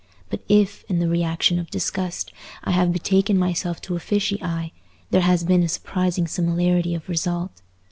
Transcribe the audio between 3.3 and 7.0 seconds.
myself to a fishy eye, there has been a surprising similarity